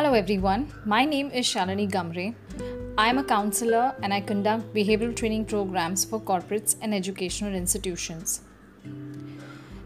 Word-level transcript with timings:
Hello 0.00 0.14
everyone, 0.14 0.72
my 0.86 1.04
name 1.04 1.30
is 1.30 1.44
Shalini 1.44 1.86
Gamre. 1.86 2.34
I 2.96 3.10
am 3.10 3.18
a 3.18 3.22
counselor 3.22 3.94
and 4.02 4.14
I 4.14 4.22
conduct 4.22 4.72
behavioral 4.72 5.14
training 5.14 5.44
programs 5.44 6.06
for 6.06 6.18
corporates 6.18 6.74
and 6.80 6.94
educational 6.94 7.54
institutions. 7.54 8.40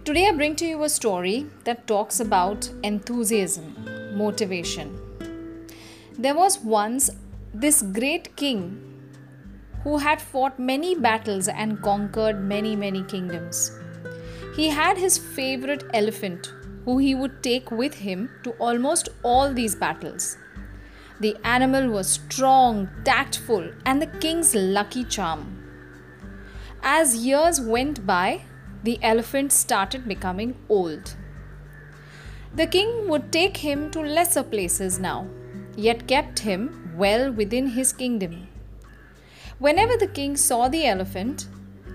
Today 0.05 0.29
I 0.29 0.31
bring 0.31 0.55
to 0.55 0.67
you 0.67 0.85
a 0.85 0.89
story 0.89 1.47
that 1.65 1.89
talks 1.89 2.21
about 2.21 2.71
enthusiasm, 2.85 3.75
motivation. 4.17 4.97
There 6.17 6.37
was 6.37 6.61
once 6.61 7.11
this 7.53 7.83
great 7.83 8.37
king 8.37 8.63
who 9.83 9.97
had 9.97 10.23
fought 10.23 10.61
many 10.61 10.95
battles 10.95 11.49
and 11.49 11.83
conquered 11.83 12.41
many, 12.41 12.77
many 12.77 13.03
kingdoms. 13.03 13.73
He 14.55 14.69
had 14.69 14.97
his 14.97 15.19
favorite 15.19 15.83
elephant 15.93 16.53
who 16.85 16.99
he 16.99 17.15
would 17.15 17.43
take 17.43 17.71
with 17.71 17.95
him 17.95 18.31
to 18.43 18.51
almost 18.53 19.09
all 19.23 19.53
these 19.53 19.75
battles. 19.75 20.37
The 21.21 21.37
animal 21.45 21.89
was 21.91 22.09
strong, 22.09 22.89
tactful, 23.05 23.71
and 23.87 24.03
the 24.03 24.07
king's 24.07 24.55
lucky 24.55 25.05
charm. 25.05 25.61
As 26.83 27.17
years 27.17 27.61
went 27.61 28.07
by, 28.07 28.43
the 28.83 28.99
elephant 29.03 29.53
started 29.53 30.07
becoming 30.07 30.57
old. 30.69 31.15
The 32.55 32.67
king 32.67 33.09
would 33.09 33.33
take 33.33 33.57
him 33.57 33.91
to 33.93 34.01
lesser 34.01 34.43
places 34.43 34.99
now, 34.99 35.27
yet 35.77 36.07
kept 36.07 36.41
him 36.41 36.93
well 36.97 37.33
within 37.33 37.69
his 37.69 37.93
kingdom. 37.93 38.49
Whenever 39.59 39.97
the 39.97 40.07
king 40.07 40.37
saw 40.37 40.69
the 40.69 40.85
elephant, 40.87 41.47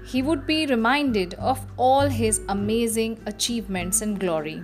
he 0.05 0.21
would 0.21 0.47
be 0.47 0.65
reminded 0.65 1.35
of 1.35 1.65
all 1.77 2.07
his 2.07 2.41
amazing 2.49 3.21
achievements 3.27 4.01
and 4.01 4.19
glory. 4.19 4.63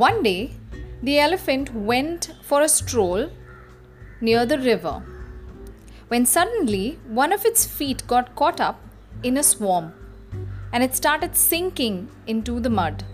One 0.00 0.22
day, 0.22 0.52
the 1.02 1.18
elephant 1.18 1.74
went 1.74 2.32
for 2.42 2.62
a 2.62 2.70
stroll 2.70 3.28
near 4.22 4.46
the 4.46 4.56
river 4.58 5.02
when 6.08 6.24
suddenly 6.24 6.98
one 7.06 7.34
of 7.34 7.44
its 7.44 7.66
feet 7.66 8.06
got 8.06 8.34
caught 8.34 8.62
up 8.62 8.80
in 9.22 9.36
a 9.36 9.42
swamp 9.42 9.94
and 10.72 10.82
it 10.82 10.96
started 10.96 11.36
sinking 11.36 12.08
into 12.26 12.60
the 12.60 12.70
mud. 12.70 13.04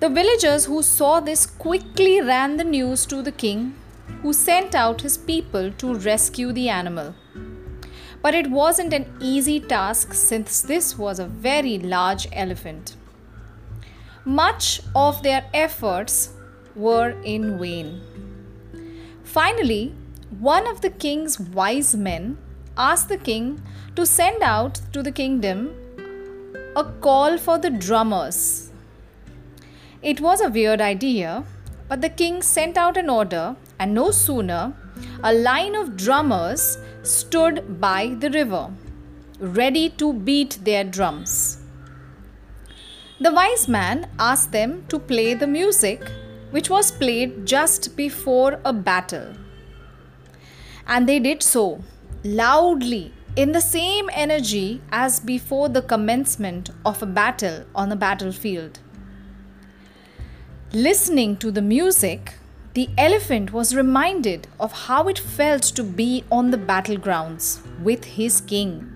The 0.00 0.08
villagers 0.08 0.64
who 0.64 0.82
saw 0.82 1.20
this 1.20 1.44
quickly 1.44 2.22
ran 2.22 2.56
the 2.56 2.64
news 2.64 3.04
to 3.04 3.20
the 3.20 3.38
king, 3.44 3.74
who 4.22 4.32
sent 4.32 4.74
out 4.74 5.02
his 5.02 5.18
people 5.18 5.70
to 5.72 5.96
rescue 5.96 6.50
the 6.50 6.70
animal. 6.70 7.14
But 8.22 8.34
it 8.34 8.50
wasn't 8.50 8.94
an 8.94 9.14
easy 9.20 9.60
task 9.60 10.14
since 10.14 10.62
this 10.62 10.96
was 10.96 11.18
a 11.18 11.26
very 11.26 11.76
large 11.78 12.26
elephant. 12.32 12.96
Much 14.26 14.80
of 14.92 15.22
their 15.22 15.44
efforts 15.54 16.30
were 16.74 17.10
in 17.22 17.60
vain. 17.60 18.00
Finally, 19.22 19.94
one 20.40 20.66
of 20.66 20.80
the 20.80 20.90
king's 20.90 21.38
wise 21.38 21.94
men 21.94 22.36
asked 22.76 23.08
the 23.08 23.18
king 23.18 23.62
to 23.94 24.04
send 24.04 24.42
out 24.42 24.80
to 24.92 25.00
the 25.00 25.12
kingdom 25.12 25.70
a 26.74 26.82
call 27.00 27.38
for 27.38 27.56
the 27.56 27.70
drummers. 27.70 28.72
It 30.02 30.20
was 30.20 30.40
a 30.40 30.48
weird 30.48 30.80
idea, 30.80 31.44
but 31.88 32.00
the 32.00 32.08
king 32.08 32.42
sent 32.42 32.76
out 32.76 32.96
an 32.96 33.08
order, 33.08 33.54
and 33.78 33.94
no 33.94 34.10
sooner 34.10 34.74
a 35.22 35.32
line 35.32 35.76
of 35.76 35.96
drummers 35.96 36.78
stood 37.04 37.80
by 37.80 38.16
the 38.18 38.30
river, 38.30 38.72
ready 39.38 39.88
to 39.90 40.12
beat 40.12 40.58
their 40.64 40.82
drums. 40.82 41.58
The 43.18 43.32
wise 43.32 43.66
man 43.66 44.10
asked 44.18 44.52
them 44.52 44.84
to 44.88 44.98
play 44.98 45.32
the 45.32 45.46
music 45.46 46.02
which 46.50 46.68
was 46.68 46.92
played 46.92 47.46
just 47.46 47.96
before 47.96 48.60
a 48.64 48.72
battle. 48.72 49.34
And 50.86 51.08
they 51.08 51.18
did 51.18 51.42
so 51.42 51.82
loudly 52.22 53.14
in 53.34 53.52
the 53.52 53.60
same 53.60 54.10
energy 54.12 54.82
as 54.92 55.20
before 55.20 55.68
the 55.68 55.82
commencement 55.82 56.70
of 56.84 57.02
a 57.02 57.06
battle 57.06 57.64
on 57.74 57.88
the 57.88 57.96
battlefield. 57.96 58.80
Listening 60.72 61.36
to 61.38 61.50
the 61.50 61.62
music, 61.62 62.34
the 62.74 62.90
elephant 62.98 63.52
was 63.52 63.74
reminded 63.74 64.46
of 64.60 64.72
how 64.72 65.08
it 65.08 65.18
felt 65.18 65.62
to 65.62 65.82
be 65.82 66.24
on 66.30 66.50
the 66.50 66.58
battlegrounds 66.58 67.60
with 67.82 68.04
his 68.04 68.42
king. 68.42 68.95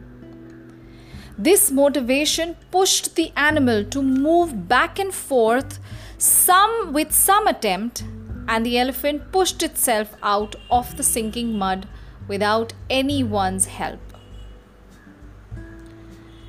This 1.43 1.71
motivation 1.71 2.55
pushed 2.71 3.17
the 3.17 3.33
animal 3.34 3.83
to 3.84 4.03
move 4.03 4.69
back 4.69 4.99
and 4.99 5.15
forth, 5.15 5.78
some 6.19 6.93
with 6.93 7.12
some 7.12 7.47
attempt, 7.47 8.05
and 8.47 8.67
the 8.67 8.78
elephant 8.78 9.33
pushed 9.33 9.62
itself 9.62 10.15
out 10.23 10.55
of 10.71 10.99
the 10.99 11.03
sinking 11.03 11.56
mud 11.56 11.89
without 12.28 12.75
anyone's 12.91 13.65
help. 13.65 14.01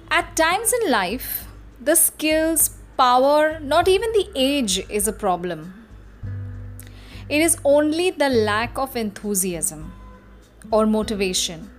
At 0.09 0.35
times 0.35 0.73
in 0.73 0.91
life, 0.91 1.47
the 1.79 1.95
skills, 1.95 2.71
power, 2.97 3.61
not 3.61 3.87
even 3.87 4.11
the 4.11 4.27
age 4.35 4.77
is 4.89 5.07
a 5.07 5.13
problem. 5.13 5.73
It 7.29 7.41
is 7.41 7.57
only 7.63 8.11
the 8.11 8.27
lack 8.27 8.77
of 8.77 8.97
enthusiasm 8.97 9.93
or 10.69 10.85
motivation. 10.85 11.69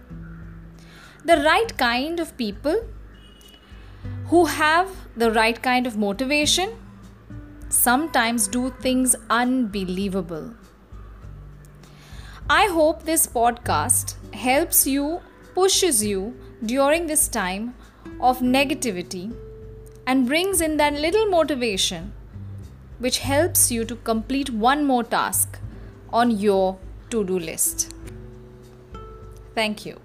The 1.27 1.37
right 1.37 1.77
kind 1.77 2.19
of 2.19 2.37
people 2.39 2.83
who 4.33 4.47
have 4.47 4.91
the 5.15 5.31
right 5.31 5.59
kind 5.63 5.87
of 5.87 5.97
motivation 6.03 6.71
sometimes 7.69 8.47
do 8.49 8.71
things 8.85 9.15
unbelievable. 9.29 10.55
I 12.49 12.69
hope 12.69 13.03
this 13.03 13.27
podcast 13.27 14.15
helps 14.35 14.87
you, 14.87 15.21
pushes 15.55 16.03
you 16.03 16.35
during 16.65 17.07
this 17.09 17.29
time 17.29 17.75
of 18.21 18.39
negativity, 18.39 19.35
and 20.07 20.27
brings 20.27 20.63
in 20.63 20.79
that 20.79 20.95
little 20.95 21.27
motivation 21.27 22.15
which 23.01 23.19
helps 23.19 23.71
you 23.71 23.85
to 23.85 23.97
complete 23.97 24.49
one 24.49 24.87
more 24.87 25.05
task 25.05 25.59
on 26.11 26.31
your 26.31 26.79
to 27.11 27.23
do 27.23 27.39
list. 27.39 27.93
Thank 29.55 29.85
you. 29.85 30.01